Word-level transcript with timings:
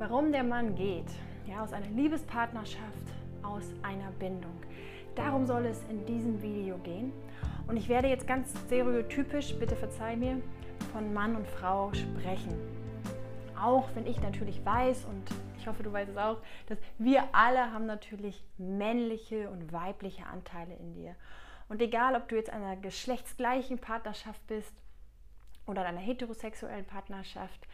Warum 0.00 0.32
der 0.32 0.44
Mann 0.44 0.76
geht, 0.76 1.10
ja, 1.46 1.62
aus 1.62 1.74
einer 1.74 1.88
Liebespartnerschaft, 1.88 3.04
aus 3.42 3.64
einer 3.82 4.10
Bindung. 4.12 4.58
Darum 5.14 5.44
soll 5.44 5.66
es 5.66 5.84
in 5.90 6.06
diesem 6.06 6.40
Video 6.40 6.78
gehen. 6.78 7.12
Und 7.66 7.76
ich 7.76 7.86
werde 7.90 8.08
jetzt 8.08 8.26
ganz 8.26 8.58
stereotypisch, 8.64 9.54
bitte 9.56 9.76
verzeih 9.76 10.16
mir, 10.16 10.40
von 10.90 11.12
Mann 11.12 11.36
und 11.36 11.46
Frau 11.46 11.92
sprechen. 11.92 12.54
Auch 13.62 13.90
wenn 13.94 14.06
ich 14.06 14.18
natürlich 14.22 14.64
weiß 14.64 15.04
und 15.04 15.22
ich 15.58 15.68
hoffe, 15.68 15.82
du 15.82 15.92
weißt 15.92 16.12
es 16.12 16.16
auch, 16.16 16.38
dass 16.68 16.78
wir 16.96 17.22
alle 17.32 17.70
haben 17.70 17.84
natürlich 17.84 18.42
männliche 18.56 19.50
und 19.50 19.70
weibliche 19.70 20.24
Anteile 20.24 20.76
in 20.76 20.94
dir. 20.94 21.14
Und 21.68 21.82
egal, 21.82 22.14
ob 22.16 22.26
du 22.26 22.36
jetzt 22.36 22.48
in 22.48 22.54
einer 22.54 22.76
geschlechtsgleichen 22.76 23.78
Partnerschaft 23.78 24.46
bist 24.46 24.72
oder 25.66 25.82
in 25.82 25.88
einer 25.88 26.00
heterosexuellen 26.00 26.86
Partnerschaft, 26.86 27.68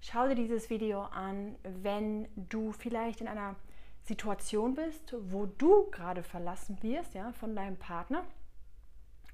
schau 0.00 0.28
dir 0.28 0.34
dieses 0.34 0.70
Video 0.70 1.02
an, 1.02 1.56
wenn 1.62 2.28
du 2.36 2.72
vielleicht 2.72 3.20
in 3.20 3.28
einer 3.28 3.56
Situation 4.04 4.74
bist, 4.74 5.14
wo 5.30 5.46
du 5.46 5.90
gerade 5.90 6.22
verlassen 6.22 6.82
wirst 6.82 7.14
ja, 7.14 7.32
von 7.32 7.54
deinem 7.54 7.76
Partner 7.76 8.24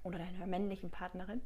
oder 0.02 0.18
deiner 0.18 0.46
männlichen 0.46 0.90
Partnerin. 0.90 1.40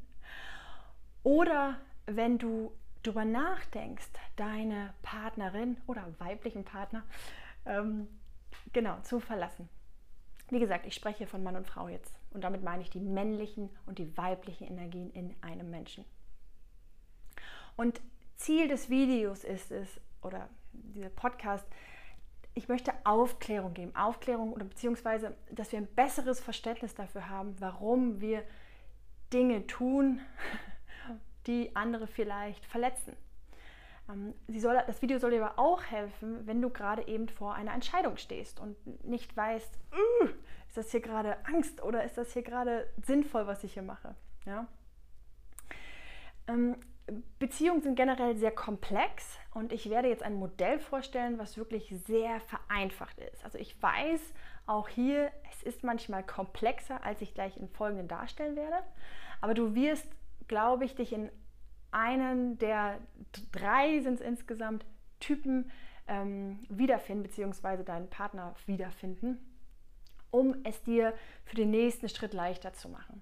Oder 1.23 1.79
wenn 2.05 2.37
du 2.37 2.71
darüber 3.03 3.25
nachdenkst, 3.25 4.09
deine 4.35 4.93
Partnerin 5.01 5.77
oder 5.87 6.05
weiblichen 6.17 6.65
Partner 6.65 7.03
ähm, 7.65 8.07
genau 8.73 8.99
zu 9.01 9.19
verlassen. 9.19 9.69
Wie 10.49 10.59
gesagt, 10.59 10.85
ich 10.85 10.95
spreche 10.95 11.27
von 11.27 11.43
Mann 11.43 11.55
und 11.55 11.67
Frau 11.67 11.87
jetzt 11.87 12.19
und 12.31 12.43
damit 12.43 12.63
meine 12.63 12.81
ich 12.81 12.89
die 12.89 12.99
männlichen 12.99 13.69
und 13.85 13.99
die 13.99 14.17
weiblichen 14.17 14.67
Energien 14.67 15.11
in 15.11 15.35
einem 15.41 15.69
Menschen. 15.69 16.03
Und 17.77 18.01
Ziel 18.39 18.69
des 18.69 18.89
Videos 18.89 19.43
ist 19.43 19.71
es, 19.71 19.99
oder 20.21 20.49
dieser 20.71 21.09
Podcast, 21.09 21.67
ich 22.55 22.67
möchte 22.67 22.93
Aufklärung 23.03 23.73
geben. 23.73 23.95
Aufklärung 23.95 24.53
oder 24.53 24.65
beziehungsweise, 24.65 25.35
dass 25.51 25.71
wir 25.71 25.79
ein 25.79 25.87
besseres 25.87 26.39
Verständnis 26.39 26.95
dafür 26.95 27.29
haben, 27.29 27.55
warum 27.59 28.21
wir 28.21 28.43
Dinge 29.33 29.67
tun, 29.67 30.21
die 31.47 31.75
andere 31.75 32.07
vielleicht 32.07 32.65
verletzen. 32.65 33.15
Ähm, 34.09 34.33
soll, 34.47 34.81
das 34.87 35.01
Video 35.01 35.19
soll 35.19 35.31
dir 35.31 35.45
aber 35.45 35.59
auch 35.59 35.83
helfen, 35.83 36.47
wenn 36.47 36.61
du 36.61 36.69
gerade 36.69 37.07
eben 37.07 37.27
vor 37.27 37.55
einer 37.55 37.73
Entscheidung 37.73 38.17
stehst 38.17 38.59
und 38.59 39.05
nicht 39.05 39.35
weißt, 39.35 39.77
uh, 39.91 40.27
ist 40.67 40.77
das 40.77 40.91
hier 40.91 41.01
gerade 41.01 41.45
Angst 41.45 41.83
oder 41.83 42.03
ist 42.05 42.17
das 42.17 42.33
hier 42.33 42.43
gerade 42.43 42.89
sinnvoll, 43.05 43.47
was 43.47 43.63
ich 43.65 43.73
hier 43.73 43.83
mache. 43.83 44.15
Ja? 44.45 44.67
Beziehungen 47.39 47.81
sind 47.81 47.95
generell 47.95 48.35
sehr 48.35 48.51
komplex 48.51 49.37
und 49.53 49.71
ich 49.73 49.89
werde 49.89 50.09
jetzt 50.09 50.23
ein 50.23 50.35
Modell 50.35 50.79
vorstellen, 50.79 51.37
was 51.37 51.57
wirklich 51.57 51.93
sehr 52.05 52.39
vereinfacht 52.41 53.19
ist. 53.19 53.43
Also 53.43 53.57
ich 53.57 53.81
weiß 53.81 54.21
auch 54.65 54.87
hier, 54.87 55.31
es 55.51 55.63
ist 55.63 55.83
manchmal 55.83 56.23
komplexer, 56.23 57.03
als 57.03 57.21
ich 57.21 57.33
gleich 57.33 57.57
im 57.57 57.69
Folgenden 57.69 58.07
darstellen 58.07 58.55
werde, 58.55 58.77
aber 59.41 59.53
du 59.53 59.75
wirst, 59.75 60.07
glaube 60.47 60.85
ich, 60.85 60.95
dich 60.95 61.13
in 61.13 61.29
einen 61.91 62.57
der 62.59 62.99
drei 63.51 63.99
sind 64.01 64.15
es 64.15 64.21
insgesamt 64.21 64.85
Typen 65.19 65.71
ähm, 66.07 66.59
wiederfinden, 66.69 67.23
beziehungsweise 67.23 67.83
deinen 67.83 68.09
Partner 68.09 68.55
wiederfinden, 68.65 69.39
um 70.31 70.55
es 70.63 70.81
dir 70.83 71.13
für 71.45 71.55
den 71.55 71.71
nächsten 71.71 72.09
Schritt 72.09 72.33
leichter 72.33 72.73
zu 72.73 72.89
machen. 72.89 73.21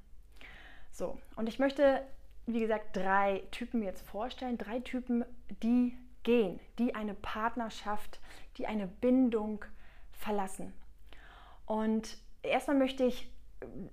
So, 0.92 1.18
und 1.36 1.48
ich 1.48 1.60
möchte 1.60 2.02
wie 2.48 2.62
gesagt, 2.62 2.96
drei 2.96 3.44
Typen 3.52 3.84
jetzt 3.84 4.02
vorstellen. 4.08 4.58
Drei 4.58 4.80
Typen, 4.80 5.26
die 5.62 5.98
gehen, 6.24 6.60
die 6.80 6.96
eine 6.96 7.14
Partnerschaft, 7.14 8.20
die 8.58 8.68
eine 8.68 8.88
Bindung 8.88 9.64
verlassen. 10.12 10.74
Und 11.66 12.18
erstmal 12.42 12.78
möchte 12.78 13.04
ich 13.04 13.32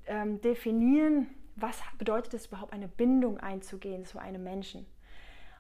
ähm, 0.07 0.41
definieren, 0.41 1.29
was 1.57 1.81
bedeutet 1.98 2.35
es 2.35 2.47
überhaupt, 2.47 2.73
eine 2.73 2.89
Bindung 2.89 3.39
einzugehen 3.39 4.05
zu 4.05 4.19
einem 4.19 4.43
Menschen. 4.43 4.87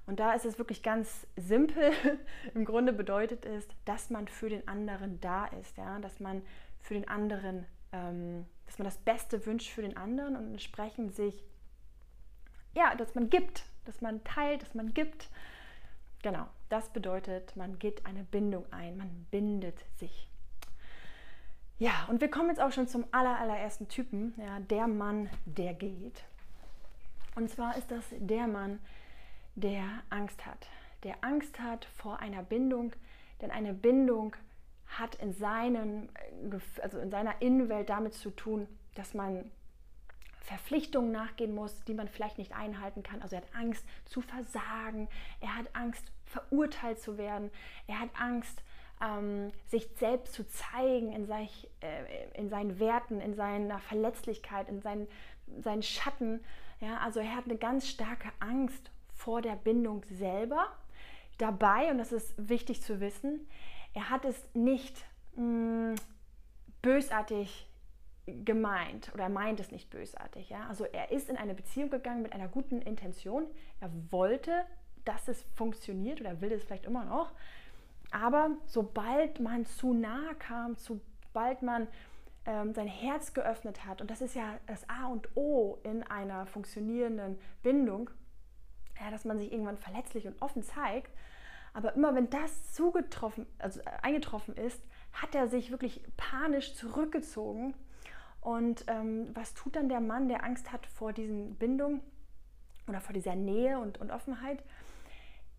Und 0.06 0.20
da 0.20 0.32
ist 0.32 0.44
es 0.44 0.58
wirklich 0.58 0.82
ganz 0.82 1.26
simpel. 1.36 1.92
Im 2.54 2.64
Grunde 2.64 2.92
bedeutet 2.92 3.46
es, 3.46 3.66
dass 3.84 4.10
man 4.10 4.28
für 4.28 4.48
den 4.48 4.66
anderen 4.68 5.20
da 5.20 5.46
ist, 5.46 5.76
ja? 5.76 5.98
dass 5.98 6.20
man 6.20 6.42
für 6.80 6.94
den 6.94 7.08
anderen, 7.08 7.66
ähm, 7.92 8.44
dass 8.66 8.78
man 8.78 8.84
das 8.84 8.98
Beste 8.98 9.46
wünscht 9.46 9.70
für 9.70 9.82
den 9.82 9.96
anderen 9.96 10.36
und 10.36 10.52
entsprechend 10.52 11.14
sich 11.14 11.44
ja, 12.74 12.94
dass 12.94 13.14
man 13.14 13.30
gibt, 13.30 13.64
dass 13.84 14.00
man 14.00 14.22
teilt, 14.24 14.62
dass 14.62 14.74
man 14.74 14.92
gibt. 14.94 15.28
Genau, 16.22 16.46
das 16.68 16.88
bedeutet, 16.90 17.54
man 17.56 17.78
geht 17.78 18.06
eine 18.06 18.24
Bindung 18.24 18.64
ein, 18.72 18.96
man 18.96 19.26
bindet 19.30 19.84
sich. 19.98 20.28
Ja, 21.78 22.06
und 22.08 22.20
wir 22.20 22.30
kommen 22.30 22.48
jetzt 22.48 22.60
auch 22.60 22.72
schon 22.72 22.86
zum 22.86 23.04
aller, 23.10 23.38
allerersten 23.38 23.88
Typen, 23.88 24.34
ja, 24.38 24.60
der 24.60 24.86
Mann, 24.86 25.28
der 25.44 25.74
geht. 25.74 26.24
Und 27.34 27.50
zwar 27.50 27.76
ist 27.76 27.90
das 27.90 28.04
der 28.12 28.46
Mann, 28.46 28.78
der 29.54 29.84
Angst 30.08 30.46
hat. 30.46 30.68
Der 31.02 31.16
Angst 31.22 31.60
hat 31.60 31.84
vor 31.84 32.20
einer 32.20 32.42
Bindung, 32.42 32.92
denn 33.40 33.50
eine 33.50 33.74
Bindung 33.74 34.36
hat 34.86 35.16
in, 35.16 35.32
seinem, 35.32 36.08
also 36.80 36.98
in 36.98 37.10
seiner 37.10 37.42
Innenwelt 37.42 37.88
damit 37.88 38.14
zu 38.14 38.30
tun, 38.30 38.68
dass 38.94 39.12
man 39.12 39.50
Verpflichtungen 40.44 41.10
nachgehen 41.10 41.54
muss, 41.54 41.82
die 41.84 41.94
man 41.94 42.06
vielleicht 42.06 42.36
nicht 42.36 42.54
einhalten 42.54 43.02
kann. 43.02 43.22
Also 43.22 43.36
er 43.36 43.42
hat 43.42 43.54
Angst 43.54 43.84
zu 44.04 44.20
versagen, 44.20 45.08
er 45.40 45.56
hat 45.56 45.66
Angst 45.72 46.12
verurteilt 46.26 47.00
zu 47.00 47.16
werden, 47.16 47.50
er 47.86 48.00
hat 48.00 48.10
Angst, 48.18 48.62
ähm, 49.02 49.52
sich 49.66 49.88
selbst 49.96 50.34
zu 50.34 50.46
zeigen 50.46 51.12
in, 51.12 51.26
sich, 51.26 51.70
äh, 51.80 52.28
in 52.34 52.50
seinen 52.50 52.78
Werten, 52.78 53.20
in 53.20 53.34
seiner 53.34 53.78
Verletzlichkeit, 53.78 54.68
in 54.68 54.82
seinen, 54.82 55.08
seinen 55.60 55.82
Schatten. 55.82 56.44
Ja, 56.80 56.98
also 56.98 57.20
er 57.20 57.34
hat 57.34 57.46
eine 57.46 57.56
ganz 57.56 57.88
starke 57.88 58.28
Angst 58.38 58.90
vor 59.14 59.40
der 59.40 59.56
Bindung 59.56 60.04
selber. 60.10 60.66
Dabei, 61.38 61.90
und 61.90 61.98
das 61.98 62.12
ist 62.12 62.34
wichtig 62.36 62.82
zu 62.82 63.00
wissen, 63.00 63.48
er 63.94 64.10
hat 64.10 64.26
es 64.26 64.36
nicht 64.54 65.04
mh, 65.36 65.92
mm, 65.92 65.94
bösartig 66.82 67.66
gemeint 68.26 69.12
oder 69.12 69.28
meint 69.28 69.60
es 69.60 69.70
nicht 69.70 69.90
bösartig. 69.90 70.48
Ja? 70.48 70.66
Also 70.68 70.84
er 70.84 71.10
ist 71.10 71.28
in 71.28 71.36
eine 71.36 71.54
Beziehung 71.54 71.90
gegangen 71.90 72.22
mit 72.22 72.32
einer 72.32 72.48
guten 72.48 72.80
Intention. 72.80 73.46
Er 73.80 73.90
wollte, 74.10 74.64
dass 75.04 75.28
es 75.28 75.42
funktioniert 75.54 76.20
oder 76.20 76.40
will 76.40 76.52
es 76.52 76.64
vielleicht 76.64 76.86
immer 76.86 77.04
noch. 77.04 77.32
Aber 78.10 78.50
sobald 78.66 79.40
man 79.40 79.66
zu 79.66 79.92
nahe 79.92 80.34
kam, 80.36 80.76
sobald 80.76 81.62
man 81.62 81.88
ähm, 82.46 82.72
sein 82.72 82.86
Herz 82.86 83.34
geöffnet 83.34 83.84
hat, 83.84 84.00
und 84.00 84.10
das 84.10 84.22
ist 84.22 84.34
ja 84.34 84.58
das 84.66 84.88
A 84.88 85.06
und 85.08 85.36
O 85.36 85.78
in 85.82 86.02
einer 86.04 86.46
funktionierenden 86.46 87.38
Bindung, 87.62 88.10
ja, 89.00 89.10
dass 89.10 89.24
man 89.24 89.38
sich 89.38 89.52
irgendwann 89.52 89.76
verletzlich 89.76 90.26
und 90.26 90.40
offen 90.40 90.62
zeigt. 90.62 91.12
Aber 91.72 91.94
immer 91.94 92.14
wenn 92.14 92.30
das 92.30 92.72
zugetroffen, 92.72 93.46
also 93.58 93.80
eingetroffen 94.02 94.56
ist, 94.56 94.80
hat 95.12 95.34
er 95.34 95.48
sich 95.48 95.72
wirklich 95.72 96.02
panisch 96.16 96.74
zurückgezogen 96.74 97.74
und 98.44 98.84
ähm, 98.88 99.30
was 99.32 99.54
tut 99.54 99.74
dann 99.74 99.88
der 99.88 100.00
Mann, 100.00 100.28
der 100.28 100.44
Angst 100.44 100.70
hat 100.70 100.86
vor 100.86 101.14
diesen 101.14 101.54
Bindungen 101.54 102.02
oder 102.86 103.00
vor 103.00 103.14
dieser 103.14 103.34
Nähe 103.34 103.78
und, 103.78 103.96
und 103.96 104.10
Offenheit? 104.10 104.62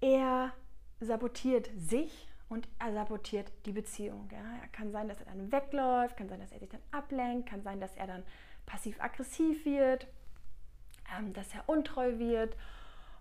Er 0.02 0.54
sabotiert 1.00 1.72
sich 1.76 2.30
und 2.48 2.68
er 2.78 2.94
sabotiert 2.94 3.52
die 3.66 3.72
Beziehung. 3.72 4.30
Ja. 4.32 4.38
Er 4.62 4.68
kann 4.68 4.92
sein, 4.92 5.10
dass 5.10 5.20
er 5.20 5.26
dann 5.26 5.52
wegläuft, 5.52 6.16
kann 6.16 6.30
sein, 6.30 6.40
dass 6.40 6.52
er 6.52 6.60
sich 6.60 6.70
dann 6.70 6.82
ablenkt, 6.92 7.50
kann 7.50 7.64
sein, 7.64 7.80
dass 7.80 7.96
er 7.96 8.06
dann 8.06 8.24
passiv-aggressiv 8.68 9.66
wird, 9.66 10.06
ähm, 11.18 11.34
dass 11.34 11.56
er 11.56 11.68
untreu 11.68 12.20
wird. 12.20 12.56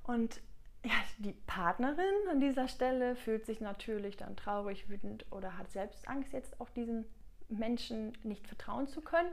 Und 0.03 0.43
ja, 0.85 0.93
die 1.17 1.33
Partnerin 1.47 2.29
an 2.31 2.39
dieser 2.39 2.69
Stelle 2.69 3.17
fühlt 3.17 3.47
sich 3.47 3.63
natürlich 3.63 4.19
dann 4.19 4.37
traurig, 4.37 4.91
wütend 4.91 5.25
oder 5.33 5.57
hat 5.57 5.71
selbst 5.71 6.07
Angst, 6.07 6.35
jetzt 6.35 6.61
auch 6.61 6.69
diesen 6.69 7.07
Menschen 7.49 8.17
nicht 8.23 8.47
vertrauen 8.47 8.87
zu 8.87 9.01
können 9.01 9.33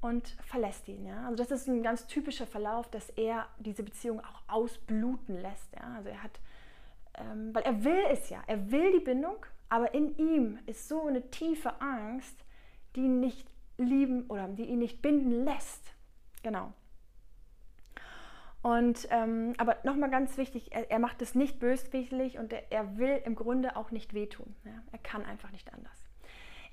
und 0.00 0.28
verlässt 0.42 0.86
ihn. 0.88 1.06
Ja? 1.06 1.26
Also 1.26 1.36
das 1.36 1.50
ist 1.50 1.66
ein 1.66 1.82
ganz 1.82 2.06
typischer 2.06 2.46
Verlauf, 2.46 2.90
dass 2.90 3.08
er 3.10 3.46
diese 3.58 3.82
Beziehung 3.82 4.20
auch 4.20 4.42
ausbluten 4.48 5.40
lässt. 5.40 5.74
Ja? 5.74 5.94
Also 5.96 6.10
er 6.10 6.22
hat, 6.22 6.40
ähm, 7.14 7.54
weil 7.54 7.62
er 7.62 7.84
will 7.84 8.04
es 8.10 8.28
ja, 8.28 8.42
er 8.46 8.70
will 8.70 8.92
die 8.92 9.04
Bindung, 9.04 9.46
aber 9.70 9.94
in 9.94 10.16
ihm 10.18 10.58
ist 10.66 10.88
so 10.88 11.06
eine 11.06 11.30
tiefe 11.30 11.80
Angst, 11.80 12.44
die 12.94 13.00
ihn 13.00 13.20
nicht 13.20 13.48
lieben 13.78 14.26
oder 14.28 14.46
die 14.48 14.66
ihn 14.66 14.78
nicht 14.78 15.00
binden 15.00 15.44
lässt. 15.44 15.94
Genau. 16.42 16.72
Und 18.60 19.08
ähm, 19.10 19.54
aber 19.58 19.76
nochmal 19.84 20.10
ganz 20.10 20.38
wichtig, 20.38 20.72
er, 20.72 20.90
er, 20.90 20.98
macht 20.98 21.20
es 21.20 21.34
nicht 21.34 21.58
böswillig 21.58 22.38
und 22.38 22.52
er, 22.52 22.72
er, 22.72 22.96
will 22.96 23.20
im 23.24 23.34
Grunde 23.34 23.76
auch 23.76 23.90
nicht 23.90 24.14
wehtun. 24.14 24.54
Ja? 24.64 24.82
Er 24.90 24.98
kann 24.98 25.24
einfach 25.24 25.50
nicht 25.50 25.72
anders. 25.74 26.03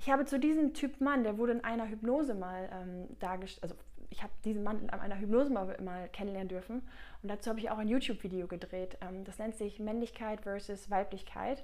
Ich 0.01 0.09
habe 0.09 0.25
zu 0.25 0.39
diesem 0.39 0.73
Typ 0.73 0.99
Mann, 0.99 1.23
der 1.23 1.37
wurde 1.37 1.51
in 1.51 1.63
einer 1.63 1.87
Hypnose 1.87 2.33
mal 2.33 2.67
ähm, 2.73 3.19
dargestellt, 3.19 3.61
also 3.61 3.75
ich 4.09 4.23
habe 4.23 4.33
diesen 4.43 4.63
Mann 4.63 4.81
in 4.81 4.89
einer 4.89 5.19
Hypnose 5.19 5.51
mal, 5.51 5.79
mal, 5.79 6.09
kennenlernen 6.09 6.49
dürfen 6.49 6.81
und 7.21 7.29
dazu 7.29 7.51
habe 7.51 7.59
ich 7.59 7.69
auch 7.69 7.77
ein 7.77 7.87
YouTube-Video 7.87 8.47
gedreht. 8.47 8.97
Ähm, 9.01 9.23
das 9.25 9.37
nennt 9.37 9.55
sich 9.55 9.79
Männlichkeit 9.79 10.41
versus 10.41 10.89
Weiblichkeit. 10.89 11.63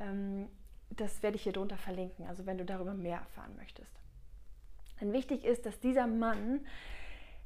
Ähm, 0.00 0.48
das 0.90 1.22
werde 1.22 1.36
ich 1.36 1.44
hier 1.44 1.52
drunter 1.52 1.76
verlinken, 1.76 2.26
also 2.26 2.44
wenn 2.44 2.58
du 2.58 2.64
darüber 2.64 2.92
mehr 2.92 3.18
erfahren 3.18 3.54
möchtest. 3.56 3.92
Denn 5.00 5.12
wichtig 5.12 5.44
ist, 5.44 5.64
dass 5.64 5.78
dieser 5.78 6.08
Mann, 6.08 6.66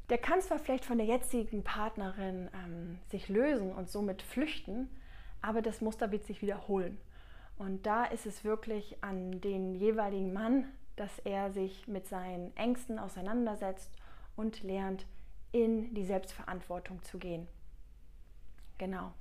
der 0.08 0.16
kann 0.16 0.40
zwar 0.40 0.58
vielleicht 0.58 0.86
von 0.86 0.96
der 0.96 1.06
jetzigen 1.06 1.64
Partnerin 1.64 2.48
ähm, 2.64 2.98
sich 3.10 3.28
lösen 3.28 3.74
und 3.74 3.90
somit 3.90 4.22
flüchten, 4.22 4.88
aber 5.42 5.60
das 5.60 5.82
Muster 5.82 6.10
wird 6.12 6.24
sich 6.24 6.40
wiederholen. 6.40 6.96
Und 7.60 7.84
da 7.84 8.04
ist 8.04 8.24
es 8.24 8.42
wirklich 8.42 8.96
an 9.02 9.42
den 9.42 9.74
jeweiligen 9.74 10.32
Mann, 10.32 10.64
dass 10.96 11.18
er 11.18 11.52
sich 11.52 11.86
mit 11.86 12.08
seinen 12.08 12.56
Ängsten 12.56 12.98
auseinandersetzt 12.98 13.90
und 14.34 14.62
lernt, 14.62 15.04
in 15.52 15.92
die 15.92 16.06
Selbstverantwortung 16.06 17.02
zu 17.02 17.18
gehen. 17.18 17.46
Genau. 18.78 19.12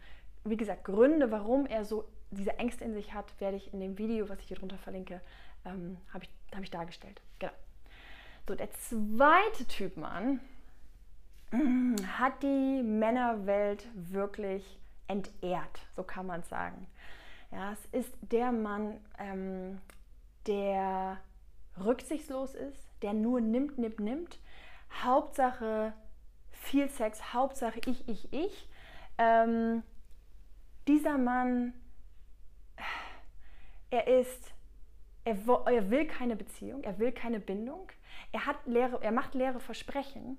Wie 0.45 0.55
gesagt, 0.55 0.85
Gründe, 0.85 1.31
warum 1.31 1.65
er 1.65 1.83
so 1.83 2.05
diese 2.31 2.57
Ängste 2.57 2.85
in 2.85 2.93
sich 2.93 3.13
hat, 3.13 3.25
werde 3.41 3.57
ich 3.57 3.73
in 3.73 3.81
dem 3.81 3.97
Video, 3.97 4.29
was 4.29 4.39
ich 4.39 4.47
hier 4.47 4.57
drunter 4.57 4.77
verlinke, 4.77 5.19
ähm, 5.65 5.97
habe 6.13 6.23
ich, 6.23 6.29
hab 6.55 6.63
ich 6.63 6.71
dargestellt. 6.71 7.19
Genau. 7.39 7.51
So, 8.47 8.55
der 8.55 8.71
zweite 8.71 9.65
Typ 9.67 9.97
Mann 9.97 10.39
mm, 11.51 11.95
hat 12.17 12.41
die 12.41 12.83
Männerwelt 12.83 13.85
wirklich 13.95 14.79
entehrt, 15.09 15.81
so 15.97 16.03
kann 16.03 16.25
man 16.25 16.39
es 16.39 16.47
sagen. 16.47 16.87
Ja, 17.51 17.73
es 17.73 17.85
ist 17.87 18.13
der 18.21 18.51
Mann, 18.51 18.99
ähm, 19.17 19.81
der 20.45 21.17
rücksichtslos 21.77 22.53
ist, 22.53 22.89
der 23.01 23.13
nur 23.13 23.41
nimmt, 23.41 23.77
nimmt, 23.77 23.99
nimmt. 23.99 24.39
Hauptsache 25.03 25.93
viel 26.51 26.89
Sex, 26.89 27.33
Hauptsache 27.33 27.79
ich, 27.85 28.07
ich, 28.07 28.31
ich. 28.33 28.69
Ähm, 29.17 29.83
dieser 30.87 31.17
Mann, 31.17 31.73
er 33.89 34.07
ist, 34.07 34.53
er, 35.23 35.37
er 35.65 35.89
will 35.89 36.05
keine 36.05 36.35
Beziehung, 36.35 36.83
er 36.83 36.99
will 36.99 37.11
keine 37.11 37.39
Bindung. 37.39 37.89
Er, 38.31 38.45
hat 38.45 38.57
leere, 38.65 39.01
er 39.01 39.11
macht 39.11 39.33
leere 39.33 39.59
Versprechen, 39.59 40.37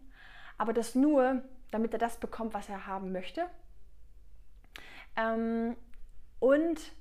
aber 0.59 0.73
das 0.73 0.95
nur, 0.95 1.43
damit 1.71 1.93
er 1.93 1.99
das 1.99 2.19
bekommt, 2.19 2.55
was 2.55 2.69
er 2.69 2.87
haben 2.87 3.13
möchte. 3.13 3.47
Ähm, 5.17 5.77
und 6.39 6.93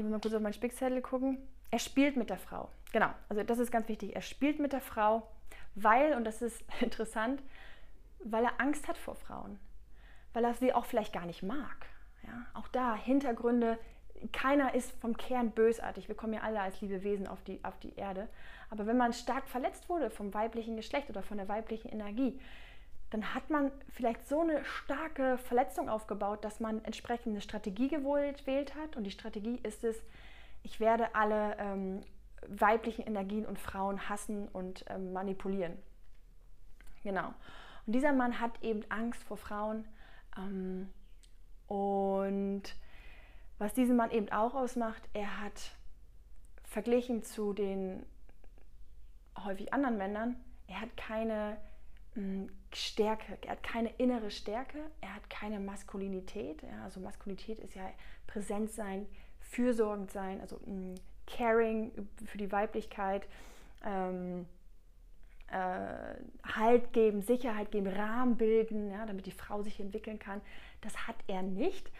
ich 0.00 0.04
will 0.04 0.10
mal 0.10 0.20
kurz 0.20 0.34
auf 0.34 0.40
meinen 0.40 0.54
Spickzettel 0.54 1.02
gucken. 1.02 1.38
Er 1.70 1.78
spielt 1.78 2.16
mit 2.16 2.30
der 2.30 2.38
Frau. 2.38 2.70
Genau, 2.92 3.10
also 3.28 3.42
das 3.42 3.58
ist 3.58 3.70
ganz 3.70 3.88
wichtig. 3.88 4.14
Er 4.14 4.22
spielt 4.22 4.58
mit 4.58 4.72
der 4.72 4.80
Frau, 4.80 5.28
weil, 5.74 6.14
und 6.14 6.24
das 6.24 6.42
ist 6.42 6.64
interessant, 6.80 7.42
weil 8.24 8.44
er 8.44 8.60
Angst 8.60 8.88
hat 8.88 8.96
vor 8.96 9.14
Frauen. 9.14 9.58
Weil 10.32 10.44
er 10.44 10.54
sie 10.54 10.72
auch 10.72 10.86
vielleicht 10.86 11.12
gar 11.12 11.26
nicht 11.26 11.42
mag. 11.42 11.86
Ja, 12.22 12.46
auch 12.54 12.68
da 12.68 12.96
Hintergründe. 12.96 13.78
Keiner 14.32 14.74
ist 14.74 14.92
vom 15.00 15.16
Kern 15.16 15.50
bösartig. 15.50 16.08
Wir 16.08 16.14
kommen 16.14 16.34
ja 16.34 16.40
alle 16.40 16.60
als 16.60 16.80
liebe 16.80 17.02
Wesen 17.02 17.26
auf 17.26 17.42
die, 17.44 17.62
auf 17.64 17.78
die 17.78 17.94
Erde. 17.96 18.28
Aber 18.70 18.86
wenn 18.86 18.96
man 18.96 19.12
stark 19.12 19.48
verletzt 19.48 19.88
wurde 19.88 20.10
vom 20.10 20.32
weiblichen 20.34 20.76
Geschlecht 20.76 21.10
oder 21.10 21.22
von 21.22 21.38
der 21.38 21.48
weiblichen 21.48 21.88
Energie, 21.88 22.38
dann 23.10 23.34
hat 23.34 23.50
man 23.50 23.72
vielleicht 23.90 24.28
so 24.28 24.40
eine 24.40 24.64
starke 24.64 25.36
Verletzung 25.38 25.88
aufgebaut, 25.88 26.44
dass 26.44 26.60
man 26.60 26.84
entsprechend 26.84 27.32
eine 27.32 27.40
Strategie 27.40 27.88
gewählt 27.88 28.74
hat. 28.76 28.96
Und 28.96 29.04
die 29.04 29.10
Strategie 29.10 29.58
ist 29.62 29.82
es, 29.82 30.00
ich 30.62 30.78
werde 30.78 31.14
alle 31.14 31.56
ähm, 31.58 32.00
weiblichen 32.46 33.02
Energien 33.02 33.46
und 33.46 33.58
Frauen 33.58 34.08
hassen 34.08 34.48
und 34.48 34.84
ähm, 34.88 35.12
manipulieren. 35.12 35.76
Genau. 37.02 37.34
Und 37.86 37.92
dieser 37.94 38.12
Mann 38.12 38.40
hat 38.40 38.62
eben 38.62 38.84
Angst 38.90 39.22
vor 39.24 39.36
Frauen. 39.36 39.88
Ähm, 40.36 40.88
und 41.66 42.62
was 43.58 43.74
diesen 43.74 43.96
Mann 43.96 44.10
eben 44.10 44.30
auch 44.30 44.54
ausmacht, 44.54 45.02
er 45.12 45.40
hat 45.40 45.72
verglichen 46.62 47.24
zu 47.24 47.52
den 47.52 48.06
häufig 49.44 49.72
anderen 49.74 49.96
Männern, 49.96 50.36
er 50.68 50.80
hat 50.82 50.96
keine 50.96 51.56
hm, 52.14 52.48
Stärke, 52.72 53.38
er 53.42 53.52
hat 53.52 53.62
keine 53.62 53.90
innere 53.98 54.30
Stärke, 54.30 54.78
er 55.00 55.14
hat 55.14 55.28
keine 55.28 55.58
Maskulinität. 55.58 56.62
Ja, 56.62 56.84
also 56.84 57.00
Maskulinität 57.00 57.58
ist 57.58 57.74
ja 57.74 57.82
präsent 58.26 58.70
sein, 58.70 59.06
fürsorgend 59.40 60.10
sein, 60.10 60.40
also 60.40 60.56
mh, 60.64 60.66
hm, 60.66 60.94
caring 61.26 62.08
für 62.24 62.38
die 62.38 62.50
Weiblichkeit, 62.52 63.26
ähm, 63.84 64.46
äh, 65.48 66.14
Halt 66.44 66.92
geben, 66.92 67.22
Sicherheit 67.22 67.72
geben, 67.72 67.88
Rahmen 67.88 68.36
bilden, 68.36 68.90
ja, 68.90 69.04
damit 69.06 69.26
die 69.26 69.32
Frau 69.32 69.62
sich 69.62 69.80
entwickeln 69.80 70.18
kann. 70.18 70.40
Das 70.80 71.08
hat 71.08 71.16
er 71.26 71.42
nicht. 71.42 71.90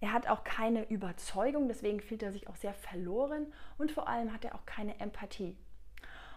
Er 0.00 0.12
hat 0.12 0.28
auch 0.28 0.44
keine 0.44 0.88
Überzeugung, 0.90 1.68
deswegen 1.68 2.00
fühlt 2.00 2.22
er 2.22 2.32
sich 2.32 2.48
auch 2.48 2.56
sehr 2.56 2.74
verloren 2.74 3.46
und 3.78 3.92
vor 3.92 4.08
allem 4.08 4.32
hat 4.32 4.44
er 4.44 4.54
auch 4.54 4.66
keine 4.66 4.98
Empathie. 5.00 5.56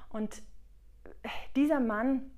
Und 0.09 0.41
dieser 1.55 1.79
Mann 1.79 2.31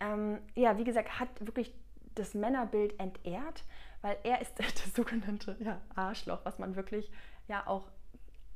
ähm, 0.00 0.38
ja, 0.54 0.78
wie 0.78 0.84
gesagt, 0.84 1.18
hat 1.18 1.28
wirklich 1.40 1.74
das 2.14 2.34
Männerbild 2.34 2.98
entehrt, 2.98 3.64
weil 4.02 4.16
er 4.24 4.40
ist 4.40 4.54
das 4.58 4.94
sogenannte 4.94 5.56
ja, 5.60 5.80
Arschloch, 5.94 6.40
was 6.44 6.58
man 6.58 6.76
wirklich 6.76 7.10
ja 7.46 7.66
auch 7.66 7.90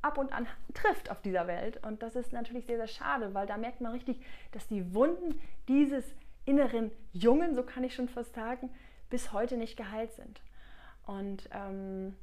ab 0.01 0.17
und 0.17 0.33
an 0.33 0.47
trifft 0.73 1.09
auf 1.09 1.21
dieser 1.21 1.47
Welt. 1.47 1.83
Und 1.85 2.03
das 2.03 2.15
ist 2.15 2.33
natürlich 2.33 2.65
sehr, 2.65 2.77
sehr 2.77 2.87
schade, 2.87 3.33
weil 3.33 3.47
da 3.47 3.57
merkt 3.57 3.81
man 3.81 3.93
richtig, 3.93 4.21
dass 4.51 4.67
die 4.67 4.93
Wunden 4.93 5.39
dieses 5.67 6.03
inneren 6.45 6.91
Jungen, 7.13 7.55
so 7.55 7.63
kann 7.63 7.83
ich 7.83 7.95
schon 7.95 8.09
fast 8.09 8.35
sagen, 8.35 8.69
bis 9.09 9.31
heute 9.31 9.57
nicht 9.57 9.77
geheilt 9.77 10.13
sind. 10.13 10.41
Und 11.05 11.49
ähm, 11.53 12.15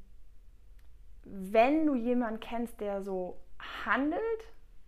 wenn 1.24 1.86
du 1.86 1.94
jemanden 1.94 2.40
kennst, 2.40 2.80
der 2.80 3.02
so 3.02 3.38
handelt 3.84 4.22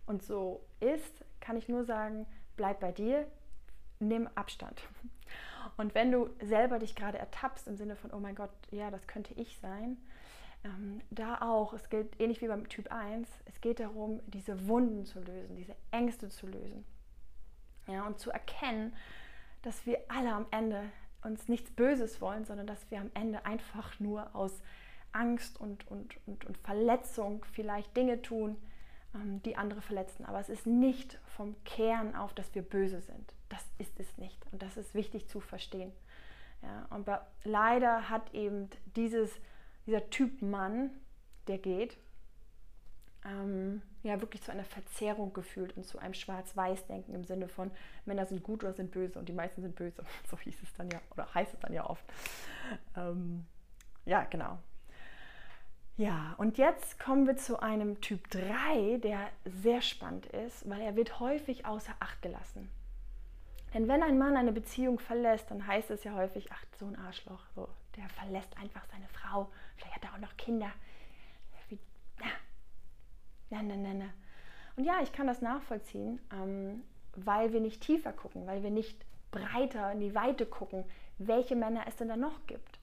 und 0.05 0.23
so 0.23 0.63
ist, 0.79 1.23
kann 1.39 1.57
ich 1.57 1.69
nur 1.69 1.83
sagen, 1.83 2.25
bleib 2.55 2.79
bei 2.79 2.91
dir, 2.91 3.27
nimm 4.07 4.27
Abstand. 4.35 4.81
Und 5.77 5.95
wenn 5.95 6.11
du 6.11 6.29
selber 6.41 6.79
dich 6.79 6.95
gerade 6.95 7.17
ertappst 7.17 7.67
im 7.67 7.75
Sinne 7.75 7.95
von, 7.95 8.11
oh 8.11 8.19
mein 8.19 8.35
Gott, 8.35 8.51
ja, 8.71 8.91
das 8.91 9.07
könnte 9.07 9.33
ich 9.33 9.57
sein, 9.59 9.97
ähm, 10.63 11.01
da 11.09 11.41
auch, 11.41 11.73
es 11.73 11.89
gilt 11.89 12.19
ähnlich 12.19 12.41
wie 12.41 12.47
beim 12.47 12.69
Typ 12.69 12.91
1, 12.91 13.27
es 13.45 13.59
geht 13.59 13.79
darum, 13.79 14.21
diese 14.27 14.67
Wunden 14.67 15.05
zu 15.05 15.19
lösen, 15.19 15.55
diese 15.55 15.75
Ängste 15.91 16.29
zu 16.29 16.47
lösen. 16.47 16.85
Ja, 17.87 18.05
und 18.05 18.19
zu 18.19 18.31
erkennen, 18.31 18.95
dass 19.61 19.85
wir 19.85 19.99
alle 20.07 20.33
am 20.33 20.45
Ende 20.51 20.83
uns 21.23 21.47
nichts 21.47 21.71
Böses 21.71 22.21
wollen, 22.21 22.45
sondern 22.45 22.67
dass 22.67 22.89
wir 22.91 22.99
am 22.99 23.11
Ende 23.13 23.45
einfach 23.45 23.99
nur 23.99 24.33
aus 24.35 24.61
Angst 25.11 25.59
und, 25.59 25.87
und, 25.87 26.15
und, 26.27 26.45
und 26.45 26.57
Verletzung 26.59 27.45
vielleicht 27.51 27.95
Dinge 27.95 28.21
tun, 28.21 28.57
die 29.13 29.55
andere 29.55 29.81
verletzen. 29.81 30.25
Aber 30.25 30.39
es 30.39 30.49
ist 30.49 30.65
nicht 30.65 31.19
vom 31.25 31.55
Kern 31.63 32.15
auf, 32.15 32.33
dass 32.33 32.53
wir 32.55 32.63
böse 32.63 33.01
sind. 33.01 33.33
Das 33.49 33.63
ist 33.77 33.99
es 33.99 34.17
nicht. 34.17 34.45
Und 34.51 34.61
das 34.61 34.77
ist 34.77 34.95
wichtig 34.95 35.27
zu 35.27 35.39
verstehen. 35.39 35.91
Ja, 36.61 36.87
und 36.89 37.07
leider 37.43 38.09
hat 38.09 38.33
eben 38.33 38.69
dieses, 38.95 39.29
dieser 39.85 40.09
Typ 40.09 40.41
Mann, 40.41 40.91
der 41.47 41.57
geht, 41.57 41.97
ähm, 43.25 43.81
ja 44.01 44.19
wirklich 44.19 44.41
zu 44.41 44.51
einer 44.51 44.63
Verzerrung 44.63 45.33
gefühlt 45.33 45.77
und 45.77 45.85
zu 45.85 45.99
einem 45.99 46.13
Schwarz-Weiß-Denken 46.13 47.13
im 47.15 47.23
Sinne 47.23 47.47
von 47.47 47.71
Männer 48.05 48.25
sind 48.25 48.43
gut 48.43 48.63
oder 48.63 48.73
sind 48.73 48.91
böse 48.91 49.17
und 49.19 49.29
die 49.29 49.33
meisten 49.33 49.61
sind 49.61 49.75
böse. 49.75 50.03
So 50.29 50.37
hieß 50.37 50.61
es 50.61 50.73
dann 50.73 50.89
ja, 50.89 51.01
oder 51.11 51.33
heißt 51.33 51.53
es 51.53 51.59
dann 51.59 51.73
ja 51.73 51.89
oft. 51.89 52.05
Ähm, 52.95 53.45
ja, 54.05 54.23
genau. 54.23 54.59
Ja, 55.95 56.33
und 56.39 56.57
jetzt 56.57 56.99
kommen 56.99 57.27
wir 57.27 57.37
zu 57.37 57.61
einem 57.61 58.01
Typ 58.01 58.27
3, 58.31 58.97
der 58.97 59.29
sehr 59.45 59.81
spannend 59.81 60.25
ist, 60.25 60.67
weil 60.67 60.81
er 60.81 60.95
wird 60.95 61.19
häufig 61.19 61.67
außer 61.67 61.93
Acht 61.99 62.19
gelassen. 62.23 62.71
Denn 63.75 63.87
wenn 63.87 64.01
ein 64.01 64.17
Mann 64.17 64.35
eine 64.35 64.51
Beziehung 64.51 64.97
verlässt, 64.97 65.51
dann 65.51 65.67
heißt 65.67 65.91
es 65.91 66.03
ja 66.03 66.15
häufig, 66.15 66.51
ach, 66.51 66.63
so 66.79 66.87
ein 66.87 66.95
Arschloch, 66.95 67.45
so, 67.55 67.69
der 67.95 68.09
verlässt 68.09 68.57
einfach 68.57 68.83
seine 68.91 69.07
Frau, 69.09 69.51
vielleicht 69.75 69.95
hat 69.95 70.03
er 70.03 70.13
auch 70.13 70.19
noch 70.19 70.35
Kinder. 70.35 70.71
Na, 73.49 73.61
na, 73.61 73.75
na, 73.75 73.93
na. 73.93 74.09
Und 74.75 74.85
ja, 74.85 74.99
ich 75.03 75.11
kann 75.11 75.27
das 75.27 75.41
nachvollziehen, 75.41 76.19
ähm, 76.31 76.81
weil 77.15 77.53
wir 77.53 77.59
nicht 77.59 77.81
tiefer 77.81 78.13
gucken, 78.13 78.47
weil 78.47 78.63
wir 78.63 78.71
nicht 78.71 79.05
breiter 79.29 79.91
in 79.91 79.99
die 79.99 80.15
Weite 80.15 80.47
gucken, 80.47 80.85
welche 81.19 81.55
Männer 81.55 81.83
es 81.87 81.95
denn 81.97 82.07
da 82.07 82.17
noch 82.17 82.47
gibt. 82.47 82.79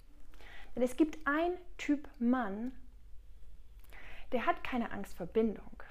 Denn 0.76 0.84
es 0.84 0.96
gibt 0.96 1.18
ein 1.26 1.52
Typ 1.76 2.08
Mann, 2.20 2.70
der 4.32 4.46
hat 4.46 4.62
keine 4.64 4.92
Angst 4.92 5.16
vor 5.16 5.26
Bindung. 5.26 5.82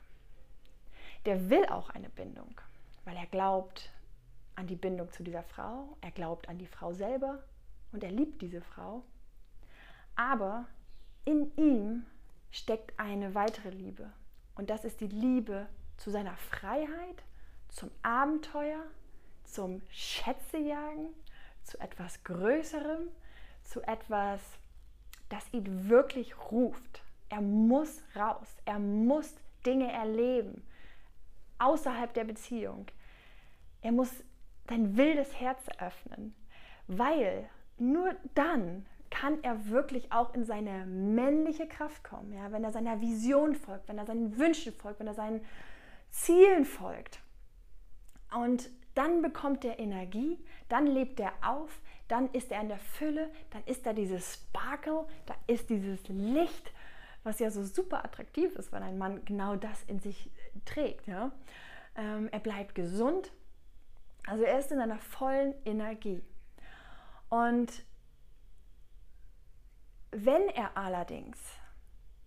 Der 1.25 1.49
will 1.49 1.65
auch 1.65 1.89
eine 1.89 2.09
Bindung, 2.09 2.59
weil 3.05 3.17
er 3.17 3.25
glaubt 3.25 3.91
an 4.55 4.67
die 4.67 4.75
Bindung 4.75 5.11
zu 5.11 5.23
dieser 5.23 5.43
Frau, 5.43 5.97
er 6.01 6.11
glaubt 6.11 6.49
an 6.49 6.57
die 6.57 6.67
Frau 6.67 6.93
selber 6.93 7.43
und 7.91 8.03
er 8.03 8.11
liebt 8.11 8.41
diese 8.41 8.61
Frau. 8.61 9.03
Aber 10.15 10.67
in 11.25 11.55
ihm 11.57 12.05
steckt 12.51 12.97
eine 12.99 13.35
weitere 13.35 13.69
Liebe 13.69 14.11
und 14.55 14.69
das 14.69 14.85
ist 14.85 15.01
die 15.01 15.07
Liebe 15.07 15.67
zu 15.97 16.11
seiner 16.11 16.35
Freiheit, 16.35 17.23
zum 17.69 17.91
Abenteuer, 18.01 18.83
zum 19.43 19.81
Schätzejagen, 19.89 21.13
zu 21.63 21.79
etwas 21.79 22.23
Größerem, 22.23 23.09
zu 23.63 23.81
etwas, 23.83 24.41
das 25.29 25.45
ihn 25.53 25.89
wirklich 25.89 26.35
ruft. 26.51 27.03
Er 27.29 27.41
muss 27.41 28.01
raus. 28.15 28.47
Er 28.65 28.79
muss 28.79 29.35
Dinge 29.65 29.91
erleben 29.91 30.63
außerhalb 31.59 32.13
der 32.13 32.23
Beziehung. 32.23 32.87
Er 33.81 33.91
muss 33.91 34.11
dein 34.67 34.97
wildes 34.97 35.39
Herz 35.39 35.61
öffnen, 35.79 36.33
weil 36.87 37.49
nur 37.77 38.15
dann 38.33 38.85
kann 39.09 39.43
er 39.43 39.67
wirklich 39.69 40.11
auch 40.11 40.33
in 40.33 40.45
seine 40.45 40.85
männliche 40.85 41.67
Kraft 41.67 42.03
kommen, 42.03 42.33
ja? 42.33 42.51
wenn 42.51 42.63
er 42.63 42.71
seiner 42.71 43.01
Vision 43.01 43.55
folgt, 43.55 43.87
wenn 43.87 43.97
er 43.97 44.05
seinen 44.05 44.37
Wünschen 44.37 44.73
folgt, 44.73 44.99
wenn 44.99 45.07
er 45.07 45.15
seinen 45.15 45.41
Zielen 46.11 46.65
folgt. 46.65 47.19
Und 48.35 48.69
dann 48.93 49.21
bekommt 49.21 49.65
er 49.65 49.79
Energie, 49.79 50.37
dann 50.67 50.85
lebt 50.85 51.19
er 51.19 51.33
auf, 51.41 51.81
dann 52.07 52.29
ist 52.31 52.51
er 52.51 52.61
in 52.61 52.69
der 52.69 52.79
Fülle, 52.79 53.31
dann 53.51 53.63
ist 53.65 53.85
da 53.85 53.93
dieses 53.93 54.35
Sparkle, 54.35 55.05
da 55.25 55.33
ist 55.47 55.69
dieses 55.69 56.07
Licht, 56.07 56.71
was 57.23 57.39
ja 57.39 57.51
so 57.51 57.63
super 57.63 58.03
attraktiv 58.03 58.55
ist, 58.55 58.71
wenn 58.71 58.83
ein 58.83 58.97
Mann 58.97 59.23
genau 59.25 59.55
das 59.55 59.83
in 59.83 59.99
sich 59.99 60.31
trägt. 60.65 61.07
Ja? 61.07 61.31
Ähm, 61.95 62.29
er 62.31 62.39
bleibt 62.39 62.75
gesund, 62.75 63.31
also 64.25 64.43
er 64.43 64.59
ist 64.59 64.71
in 64.71 64.79
einer 64.79 64.99
vollen 64.99 65.53
Energie. 65.65 66.21
Und 67.29 67.83
wenn 70.11 70.49
er 70.49 70.75
allerdings, 70.77 71.39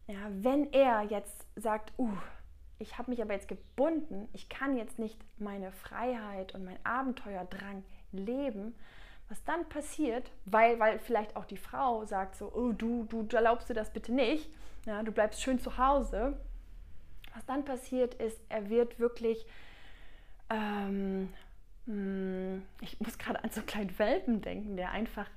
ja, 0.07 0.29
wenn 0.31 0.73
er 0.73 1.03
jetzt 1.03 1.47
sagt, 1.57 1.93
uh, 1.99 2.17
ich 2.79 2.99
habe 2.99 3.11
mich 3.11 3.23
aber 3.23 3.35
jetzt 3.35 3.49
gebunden, 3.49 4.29
ich 4.33 4.49
kann 4.49 4.77
jetzt 4.77 4.99
nicht 4.99 5.19
meine 5.39 5.73
Freiheit 5.73 6.55
und 6.55 6.65
mein 6.65 6.85
Abenteuerdrang 6.85 7.85
leben, 8.11 8.75
was 9.33 9.43
dann 9.45 9.67
passiert, 9.71 10.31
weil, 10.45 10.79
weil 10.79 10.99
vielleicht 10.99 11.37
auch 11.37 11.47
die 11.47 11.57
Frau 11.57 12.05
sagt 12.05 12.37
so, 12.37 12.53
oh, 12.53 12.73
du, 12.73 13.05
du, 13.05 13.23
du 13.23 13.35
erlaubst 13.35 13.67
dir 13.71 13.75
das 13.75 13.91
bitte 13.91 14.13
nicht, 14.13 14.51
ja, 14.85 15.03
du 15.03 15.11
bleibst 15.11 15.41
schön 15.41 15.59
zu 15.59 15.79
Hause. 15.79 16.39
Was 17.35 17.47
dann 17.47 17.65
passiert 17.65 18.13
ist, 18.17 18.39
er 18.51 18.69
wird 18.69 18.99
wirklich, 18.99 19.47
ähm, 20.51 21.33
hm, 21.87 22.63
ich 22.83 23.01
muss 23.01 23.17
gerade 23.17 23.43
an 23.43 23.49
so 23.49 23.61
einen 23.61 23.67
kleinen 23.67 23.99
Welpen 23.99 24.43
denken, 24.43 24.77
der 24.77 24.91
einfach 24.91 25.31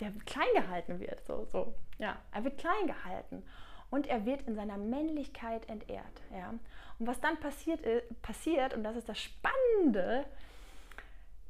der 0.00 0.12
klein 0.24 0.48
gehalten 0.54 0.98
wird. 0.98 1.22
So, 1.26 1.44
so. 1.44 1.74
Ja, 1.98 2.16
er 2.32 2.42
wird 2.42 2.56
klein 2.56 2.86
gehalten 2.86 3.42
und 3.90 4.06
er 4.06 4.24
wird 4.24 4.48
in 4.48 4.54
seiner 4.54 4.78
Männlichkeit 4.78 5.68
entehrt. 5.68 6.22
Ja. 6.32 6.54
Und 6.98 7.06
was 7.06 7.20
dann 7.20 7.38
passiert, 7.38 7.82
passiert, 8.22 8.72
und 8.72 8.82
das 8.82 8.96
ist 8.96 9.10
das 9.10 9.20
Spannende, 9.20 10.24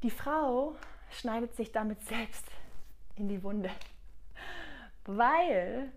die 0.02 0.10
Frau 0.10 0.74
schneidet 1.10 1.54
sich 1.56 1.72
damit 1.72 2.02
selbst 2.02 2.44
in 3.16 3.28
die 3.28 3.42
Wunde, 3.42 3.70
weil 5.04 5.90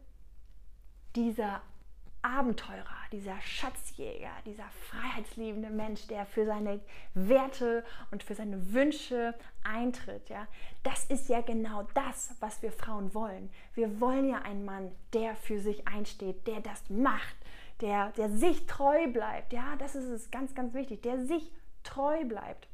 dieser 1.15 1.61
Abenteurer, 2.21 2.97
dieser 3.13 3.39
Schatzjäger, 3.39 4.31
dieser 4.45 4.67
freiheitsliebende 4.89 5.69
Mensch, 5.69 6.05
der 6.07 6.25
für 6.25 6.45
seine 6.45 6.81
Werte 7.13 7.85
und 8.11 8.23
für 8.23 8.35
seine 8.35 8.73
Wünsche 8.73 9.33
eintritt, 9.63 10.29
ja, 10.29 10.45
das 10.83 11.05
ist 11.05 11.29
ja 11.29 11.41
genau 11.41 11.83
das, 11.93 12.35
was 12.41 12.61
wir 12.61 12.73
Frauen 12.73 13.13
wollen. 13.13 13.49
Wir 13.73 14.01
wollen 14.01 14.29
ja 14.29 14.41
einen 14.41 14.65
Mann, 14.65 14.91
der 15.13 15.35
für 15.35 15.59
sich 15.59 15.87
einsteht, 15.87 16.45
der 16.45 16.59
das 16.59 16.89
macht, 16.89 17.35
der, 17.79 18.11
der 18.11 18.29
sich 18.29 18.65
treu 18.67 19.07
bleibt. 19.07 19.53
Ja, 19.53 19.77
das 19.77 19.95
ist 19.95 20.09
es 20.09 20.29
ganz, 20.29 20.53
ganz 20.53 20.73
wichtig, 20.73 21.01
der 21.01 21.25
sich 21.25 21.51
treu 21.83 22.25
bleibt. 22.25 22.67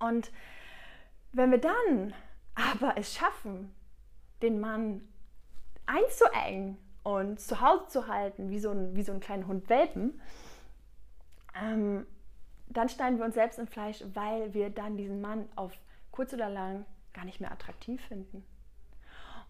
Und 0.00 0.30
wenn 1.34 1.50
wir 1.50 1.60
dann 1.60 2.14
aber 2.54 2.96
es 2.96 3.14
schaffen, 3.14 3.74
den 4.42 4.60
Mann 4.60 5.08
einzuengen 5.86 6.78
und 7.02 7.40
zu 7.40 7.60
Hause 7.60 7.86
zu 7.88 8.08
halten, 8.08 8.50
wie 8.50 8.58
so 8.58 8.70
ein, 8.70 8.94
wie 8.96 9.02
so 9.02 9.12
ein 9.12 9.20
kleiner 9.20 9.46
Hund 9.46 9.68
Welpen, 9.68 10.20
ähm, 11.60 12.06
dann 12.66 12.88
schneiden 12.88 13.18
wir 13.18 13.24
uns 13.24 13.34
selbst 13.34 13.58
in 13.58 13.66
Fleisch, 13.66 14.02
weil 14.14 14.54
wir 14.54 14.70
dann 14.70 14.96
diesen 14.96 15.20
Mann 15.20 15.48
auf 15.56 15.72
kurz 16.10 16.32
oder 16.32 16.48
lang 16.48 16.86
gar 17.12 17.24
nicht 17.24 17.40
mehr 17.40 17.52
attraktiv 17.52 18.00
finden. 18.02 18.44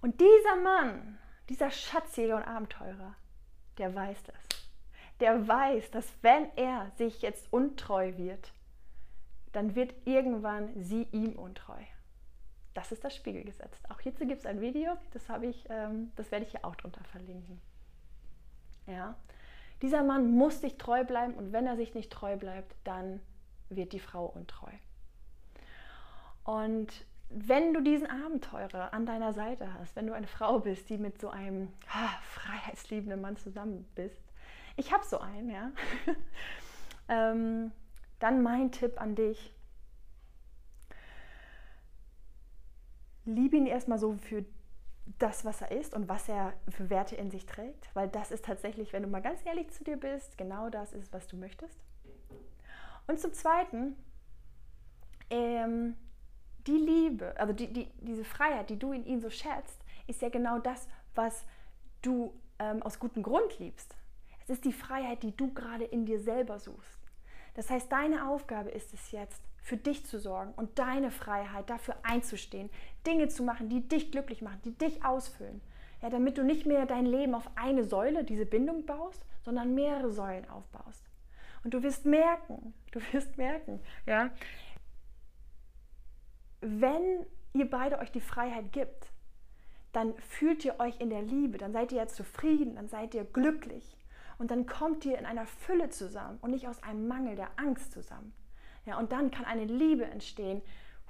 Und 0.01 0.21
dieser 0.21 0.57
Mann, 0.63 1.19
dieser 1.49 1.71
Schatzjäger 1.71 2.37
und 2.37 2.43
Abenteurer, 2.43 3.15
der 3.79 3.95
weiß 3.95 4.23
das. 4.25 4.61
Der 5.21 5.47
weiß, 5.47 5.91
dass 5.91 6.07
wenn 6.23 6.51
er 6.57 6.91
sich 6.97 7.23
jetzt 7.23 7.53
untreu 7.53 8.17
wird, 8.17 8.53
dann 9.55 9.75
wird 9.75 9.95
irgendwann 10.05 10.71
sie 10.83 11.05
ihm 11.13 11.33
untreu. 11.33 11.81
Das 12.75 12.91
ist 12.91 13.05
das 13.05 13.15
Spiegelgesetz. 13.15 13.79
Auch 13.89 14.01
hierzu 14.01 14.27
gibt 14.27 14.41
es 14.41 14.47
ein 14.47 14.61
Video, 14.61 14.97
das, 15.13 15.29
habe 15.29 15.47
ich, 15.47 15.65
ähm, 15.71 16.11
das 16.17 16.31
werde 16.33 16.45
ich 16.45 16.51
hier 16.51 16.65
auch 16.65 16.75
drunter 16.75 17.05
verlinken. 17.05 17.61
Ja. 18.87 19.17
Dieser 19.81 20.03
Mann 20.03 20.33
muss 20.33 20.61
sich 20.61 20.77
treu 20.77 21.05
bleiben 21.05 21.35
und 21.35 21.53
wenn 21.53 21.67
er 21.67 21.77
sich 21.77 21.95
nicht 21.95 22.11
treu 22.13 22.37
bleibt, 22.37 22.75
dann 22.85 23.21
wird 23.69 23.93
die 23.93 24.01
Frau 24.01 24.27
untreu. 24.27 24.71
Und 26.43 27.07
wenn 27.31 27.73
du 27.73 27.81
diesen 27.81 28.09
Abenteurer 28.09 28.93
an 28.93 29.07
deiner 29.07 29.33
Seite 29.33 29.73
hast, 29.75 29.97
wenn 29.97 30.07
du 30.07 30.13
eine 30.13 30.27
Frau 30.27 30.59
bist, 30.59 30.91
die 30.91 30.99
mit 30.99 31.21
so 31.21 31.31
einem 31.31 31.73
ah, 31.93 32.11
freiheitsliebenden 32.23 33.21
Mann 33.21 33.37
zusammen 33.37 33.89
bist, 33.95 34.23
ich 34.77 34.93
habe 34.93 35.05
so 35.05 35.19
einen, 35.19 35.51
ja, 35.51 35.71
ähm, 37.09 37.73
dann 38.19 38.43
mein 38.43 38.73
Tipp 38.73 39.01
an 39.01 39.15
dich, 39.15 39.55
liebe 43.25 43.57
ihn 43.57 43.67
erstmal 43.67 43.99
so 43.99 44.17
für 44.17 44.45
das, 45.19 45.45
was 45.45 45.61
er 45.61 45.71
ist 45.71 45.95
und 45.95 46.09
was 46.09 46.29
er 46.29 46.55
für 46.69 46.89
Werte 46.89 47.17
in 47.17 47.31
sich 47.31 47.47
trägt, 47.47 47.95
weil 47.95 48.09
das 48.09 48.31
ist 48.31 48.45
tatsächlich, 48.45 48.93
wenn 48.93 49.03
du 49.03 49.09
mal 49.09 49.21
ganz 49.21 49.45
ehrlich 49.45 49.71
zu 49.71 49.85
dir 49.85 49.97
bist, 49.97 50.39
genau 50.39 50.71
das 50.71 50.93
ist, 50.93 51.13
was 51.13 51.27
du 51.27 51.37
möchtest. 51.37 51.79
Und 53.07 53.21
zum 53.21 53.33
Zweiten, 53.35 53.97
ähm, 55.29 55.97
die 56.67 56.73
Liebe, 56.73 57.39
also 57.39 57.53
die, 57.53 57.71
die, 57.71 57.91
diese 58.01 58.25
Freiheit, 58.25 58.71
die 58.71 58.79
du 58.79 58.93
in 58.93 59.05
ihm 59.05 59.21
so 59.21 59.29
schätzt, 59.29 59.85
ist 60.07 60.23
ja 60.23 60.31
genau 60.31 60.59
das, 60.59 60.89
was 61.15 61.45
du 62.01 62.33
ähm, 62.59 62.83
aus 62.83 62.99
gutem 62.99 63.23
Grund 63.23 63.59
liebst. 63.59 63.95
Es 64.41 64.51
ist 64.51 64.65
die 64.65 64.73
Freiheit, 64.73 65.23
die 65.23 65.37
du 65.37 65.53
gerade 65.53 65.85
in 65.85 66.07
dir 66.07 66.19
selber 66.19 66.59
suchst. 66.59 67.04
Das 67.55 67.71
heißt, 67.71 67.91
deine 67.91 68.29
Aufgabe 68.29 68.71
ist 68.71 68.93
es 68.93 69.13
jetzt, 69.13 69.43
für 69.65 69.77
dich 69.79 70.05
zu 70.05 70.19
sorgen 70.19 70.53
und 70.57 70.79
deine 70.79 71.11
Freiheit 71.11 71.71
dafür 71.71 71.97
einzustehen, 72.03 72.69
Dinge 73.07 73.29
zu 73.29 73.43
machen, 73.43 73.71
die 73.71 73.89
dich 73.89 74.13
glücklich 74.13 74.43
machen, 74.43 74.61
die 74.65 74.77
dich 74.77 75.03
ausfüllen. 75.05 75.63
Ja, 76.03 76.11
damit 76.11 76.37
du 76.37 76.45
nicht 76.45 76.67
mehr 76.67 76.85
dein 76.85 77.07
Leben 77.07 77.35
auf 77.35 77.51
eine 77.55 77.85
Säule, 77.85 78.25
diese 78.25 78.45
Bindung 78.45 78.85
baust, 78.85 79.25
sondern 79.43 79.75
mehrere 79.75 80.13
Säulen 80.13 80.49
aufbaust. 80.51 81.03
Und 81.65 81.73
du 81.73 81.83
wirst 81.83 82.05
merken, 82.05 82.75
du 82.93 83.01
wirst 83.13 83.39
merken, 83.39 83.81
ja, 84.05 84.31
wenn 86.61 87.25
ihr 87.55 87.71
beide 87.71 87.99
euch 88.01 88.13
die 88.13 88.21
Freiheit 88.21 88.71
gibt, 88.71 89.11
dann 89.93 90.15
fühlt 90.19 90.63
ihr 90.65 90.79
euch 90.81 91.01
in 91.01 91.09
der 91.09 91.23
Liebe, 91.23 91.57
dann 91.57 91.73
seid 91.73 91.93
ihr 91.93 91.99
ja 91.99 92.07
zufrieden, 92.07 92.75
dann 92.75 92.89
seid 92.89 93.15
ihr 93.15 93.25
glücklich 93.25 93.97
und 94.39 94.51
dann 94.51 94.67
kommt 94.67 95.05
ihr 95.05 95.19
in 95.19 95.27
einer 95.27 95.47
Fülle 95.47 95.91
zusammen 95.91 96.39
und 96.41 96.51
nicht 96.51 96.69
aus 96.69 96.83
einem 96.83 97.07
Mangel 97.09 97.37
der 97.37 97.51
Angst 97.57 97.93
zusammen. 97.93 98.33
Ja, 98.85 98.99
und 98.99 99.13
dann 99.13 99.31
kann 99.31 99.45
eine 99.45 99.65
Liebe 99.65 100.05
entstehen. 100.05 100.63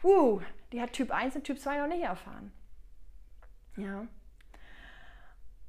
Huh, 0.02 0.40
die 0.72 0.80
hat 0.80 0.92
Typ 0.92 1.10
1 1.10 1.36
und 1.36 1.44
Typ 1.44 1.58
2 1.58 1.78
noch 1.78 1.88
nicht 1.88 2.02
erfahren. 2.02 2.52
Ja. 3.76 4.06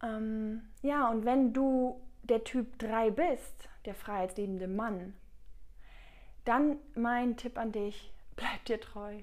Ähm, 0.04 0.62
ja, 0.82 1.10
und 1.10 1.26
wenn 1.26 1.54
du 1.54 2.02
der 2.24 2.44
Typ 2.44 2.78
3 2.80 3.12
bist, 3.12 3.70
der 3.86 3.96
freiheitsliebende 3.96 4.68
Mann, 4.68 5.16
dann 6.44 6.78
mein 6.96 7.38
Tipp 7.38 7.58
an 7.58 7.72
dich, 7.72 8.14
bleib 8.36 8.66
dir 8.66 8.80
treu. 8.80 9.20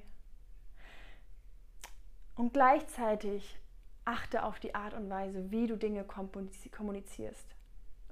Und 2.35 2.53
gleichzeitig 2.53 3.61
achte 4.05 4.43
auf 4.43 4.59
die 4.59 4.75
Art 4.75 4.95
und 4.95 5.09
Weise, 5.09 5.51
wie 5.51 5.67
du 5.67 5.77
Dinge 5.77 6.05
kommunizierst. 6.05 7.55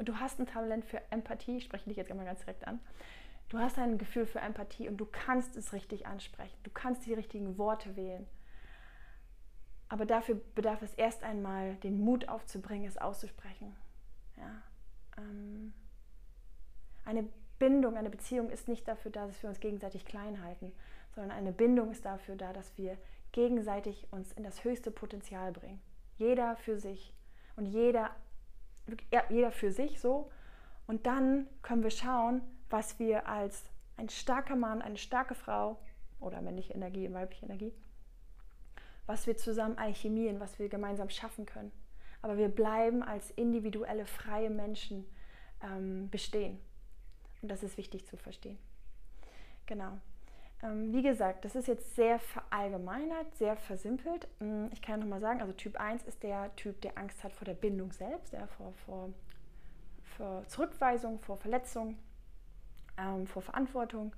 Und 0.00 0.08
du 0.08 0.18
hast 0.18 0.40
ein 0.40 0.46
Talent 0.46 0.86
für 0.86 0.98
Empathie, 1.10 1.58
ich 1.58 1.64
spreche 1.64 1.86
dich 1.86 1.98
jetzt 1.98 2.08
mal 2.14 2.24
ganz 2.24 2.40
direkt 2.40 2.66
an. 2.66 2.80
Du 3.50 3.58
hast 3.58 3.78
ein 3.78 3.98
Gefühl 3.98 4.24
für 4.24 4.38
Empathie 4.38 4.88
und 4.88 4.96
du 4.96 5.04
kannst 5.04 5.58
es 5.58 5.74
richtig 5.74 6.06
ansprechen. 6.06 6.56
Du 6.62 6.70
kannst 6.70 7.04
die 7.04 7.12
richtigen 7.12 7.58
Worte 7.58 7.96
wählen. 7.96 8.26
Aber 9.90 10.06
dafür 10.06 10.40
bedarf 10.54 10.80
es 10.80 10.94
erst 10.94 11.22
einmal 11.22 11.74
den 11.82 12.00
Mut 12.00 12.30
aufzubringen, 12.30 12.88
es 12.88 12.96
auszusprechen. 12.96 13.76
Ja, 14.38 14.62
ähm, 15.18 15.74
eine 17.04 17.28
Bindung, 17.58 17.98
eine 17.98 18.08
Beziehung 18.08 18.48
ist 18.48 18.68
nicht 18.68 18.88
dafür 18.88 19.10
da, 19.10 19.26
dass 19.26 19.42
wir 19.42 19.50
uns 19.50 19.60
gegenseitig 19.60 20.06
klein 20.06 20.42
halten, 20.42 20.72
sondern 21.14 21.36
eine 21.36 21.52
Bindung 21.52 21.90
ist 21.90 22.06
dafür 22.06 22.36
da, 22.36 22.54
dass 22.54 22.78
wir 22.78 22.96
gegenseitig 23.32 24.08
uns 24.10 24.32
in 24.32 24.44
das 24.44 24.64
höchste 24.64 24.90
Potenzial 24.90 25.52
bringen. 25.52 25.82
Jeder 26.16 26.56
für 26.56 26.78
sich 26.78 27.12
und 27.56 27.66
jeder, 27.66 28.16
jeder 29.28 29.50
für 29.50 29.72
sich 29.72 30.00
so. 30.00 30.30
Und 30.86 31.06
dann 31.06 31.46
können 31.62 31.82
wir 31.82 31.90
schauen, 31.90 32.42
was 32.68 32.98
wir 32.98 33.28
als 33.28 33.64
ein 33.96 34.08
starker 34.08 34.56
Mann, 34.56 34.82
eine 34.82 34.96
starke 34.96 35.34
Frau 35.34 35.78
oder 36.20 36.40
männliche 36.40 36.74
Energie 36.74 37.12
weibliche 37.12 37.44
Energie, 37.46 37.72
was 39.06 39.26
wir 39.26 39.36
zusammen 39.36 39.78
alchemieren, 39.78 40.40
was 40.40 40.58
wir 40.58 40.68
gemeinsam 40.68 41.10
schaffen 41.10 41.46
können. 41.46 41.72
aber 42.22 42.36
wir 42.36 42.48
bleiben 42.48 43.02
als 43.02 43.30
individuelle, 43.30 44.04
freie 44.04 44.50
Menschen 44.50 45.06
ähm, 45.62 46.10
bestehen. 46.10 46.58
Und 47.40 47.50
das 47.50 47.62
ist 47.62 47.78
wichtig 47.78 48.06
zu 48.06 48.16
verstehen. 48.16 48.58
Genau. 49.66 49.98
Ähm, 50.62 50.92
wie 50.92 51.02
gesagt, 51.02 51.44
das 51.44 51.54
ist 51.54 51.68
jetzt 51.68 51.94
sehr 51.94 52.18
verallgemeinert, 52.18 53.34
sehr 53.36 53.56
versimpelt. 53.56 54.28
Mm, 54.40 54.66
ich 54.72 54.82
kann 54.82 55.00
nochmal 55.00 55.20
sagen, 55.20 55.40
also 55.40 55.52
Typ 55.52 55.80
1 55.80 56.02
ist 56.04 56.22
der 56.22 56.54
Typ, 56.56 56.80
der 56.82 56.98
Angst 56.98 57.24
hat 57.24 57.32
vor 57.32 57.46
der 57.46 57.54
Bindung 57.54 57.92
selbst, 57.92 58.32
ja, 58.32 58.46
vor, 58.46 58.72
vor, 58.84 59.10
vor 60.16 60.46
Zurückweisung, 60.48 61.18
vor 61.20 61.38
Verletzung, 61.38 61.96
ähm, 62.98 63.26
vor 63.26 63.42
Verantwortung. 63.42 64.14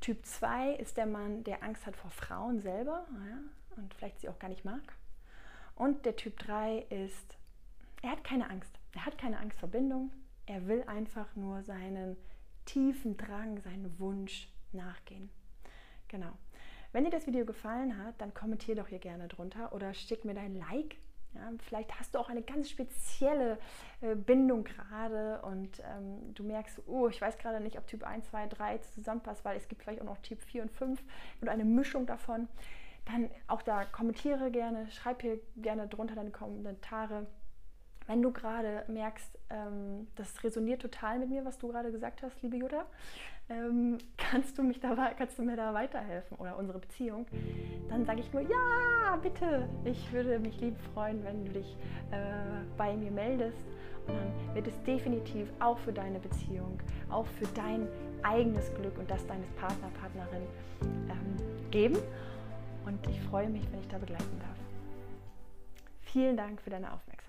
Typ 0.00 0.24
2 0.24 0.74
ist 0.74 0.96
der 0.96 1.06
Mann, 1.06 1.44
der 1.44 1.62
Angst 1.62 1.86
hat 1.86 1.96
vor 1.96 2.10
Frauen 2.10 2.60
selber 2.60 3.06
ja, 3.28 3.76
und 3.76 3.94
vielleicht 3.94 4.20
sie 4.20 4.28
auch 4.28 4.38
gar 4.38 4.48
nicht 4.48 4.64
mag. 4.64 4.82
Und 5.74 6.04
der 6.04 6.16
Typ 6.16 6.38
3 6.38 6.78
ist, 6.90 7.36
er 8.02 8.10
hat 8.10 8.24
keine 8.24 8.50
Angst. 8.50 8.78
Er 8.94 9.06
hat 9.06 9.18
keine 9.18 9.38
Angst 9.38 9.58
vor 9.58 9.68
Bindung. 9.68 10.12
Er 10.46 10.66
will 10.66 10.82
einfach 10.86 11.34
nur 11.34 11.62
seinen 11.62 12.16
tiefen 12.66 13.16
Drang, 13.16 13.60
seinen 13.62 13.98
Wunsch 13.98 14.48
nachgehen. 14.72 15.30
Genau. 16.12 16.32
Wenn 16.92 17.04
dir 17.04 17.10
das 17.10 17.26
Video 17.26 17.46
gefallen 17.46 17.96
hat, 17.96 18.20
dann 18.20 18.34
kommentier 18.34 18.76
doch 18.76 18.86
hier 18.86 18.98
gerne 18.98 19.26
drunter 19.26 19.72
oder 19.72 19.94
schick 19.94 20.26
mir 20.26 20.34
dein 20.34 20.54
Like. 20.54 20.96
Ja, 21.34 21.50
vielleicht 21.66 21.98
hast 21.98 22.14
du 22.14 22.18
auch 22.18 22.28
eine 22.28 22.42
ganz 22.42 22.68
spezielle 22.68 23.58
äh, 24.02 24.14
Bindung 24.14 24.64
gerade 24.64 25.40
und 25.40 25.80
ähm, 25.80 26.34
du 26.34 26.44
merkst, 26.44 26.82
oh, 26.86 27.08
ich 27.08 27.18
weiß 27.18 27.38
gerade 27.38 27.62
nicht, 27.62 27.78
ob 27.78 27.86
Typ 27.86 28.04
1, 28.04 28.28
2, 28.28 28.48
3 28.48 28.78
zusammenpasst, 28.78 29.42
weil 29.42 29.56
es 29.56 29.66
gibt 29.66 29.82
vielleicht 29.82 30.02
auch 30.02 30.06
noch 30.06 30.18
Typ 30.18 30.42
4 30.42 30.64
und 30.64 30.70
5 30.70 31.02
und 31.40 31.48
eine 31.48 31.64
Mischung 31.64 32.04
davon. 32.04 32.48
Dann 33.06 33.30
auch 33.46 33.62
da 33.62 33.86
kommentiere 33.86 34.50
gerne, 34.50 34.90
schreib 34.90 35.22
hier 35.22 35.40
gerne 35.56 35.88
drunter 35.88 36.14
deine 36.14 36.30
Kommentare 36.30 37.26
wenn 38.12 38.20
du 38.20 38.30
gerade 38.30 38.84
merkst, 38.88 39.38
ähm, 39.48 40.06
das 40.16 40.44
resoniert 40.44 40.82
total 40.82 41.18
mit 41.18 41.30
mir, 41.30 41.46
was 41.46 41.56
du 41.56 41.68
gerade 41.68 41.90
gesagt 41.90 42.22
hast, 42.22 42.42
liebe 42.42 42.58
Jutta, 42.58 42.84
ähm, 43.48 43.96
kannst, 44.18 44.58
du 44.58 44.62
mich 44.62 44.80
da, 44.80 44.94
kannst 45.16 45.38
du 45.38 45.42
mir 45.42 45.56
da 45.56 45.72
weiterhelfen 45.72 46.36
oder 46.36 46.58
unsere 46.58 46.78
Beziehung, 46.78 47.26
dann 47.88 48.04
sage 48.04 48.20
ich 48.20 48.30
nur, 48.34 48.42
ja, 48.42 49.16
bitte. 49.22 49.66
Ich 49.84 50.12
würde 50.12 50.38
mich 50.38 50.60
lieb 50.60 50.76
freuen, 50.92 51.24
wenn 51.24 51.46
du 51.46 51.52
dich 51.52 51.76
äh, 52.10 52.16
bei 52.76 52.94
mir 52.94 53.10
meldest. 53.10 53.64
Und 54.06 54.14
dann 54.14 54.54
wird 54.54 54.66
es 54.66 54.82
definitiv 54.82 55.48
auch 55.60 55.78
für 55.78 55.92
deine 55.92 56.18
Beziehung, 56.18 56.78
auch 57.08 57.26
für 57.26 57.46
dein 57.54 57.88
eigenes 58.22 58.74
Glück 58.74 58.98
und 58.98 59.10
das 59.10 59.26
deines 59.26 59.48
Partner, 59.52 59.88
Partnerin 60.00 60.42
ähm, 61.08 61.70
geben. 61.70 61.96
Und 62.84 63.06
ich 63.06 63.20
freue 63.22 63.48
mich, 63.48 63.62
wenn 63.72 63.80
ich 63.80 63.88
da 63.88 63.96
begleiten 63.96 64.38
darf. 64.40 64.58
Vielen 66.02 66.36
Dank 66.36 66.60
für 66.60 66.68
deine 66.68 66.92
Aufmerksamkeit. 66.92 67.21